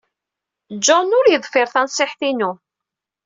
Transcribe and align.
John 0.85 1.15
ur 1.19 1.25
yeḍfir 1.29 1.67
tanṣiḥt-inu. 1.73 2.51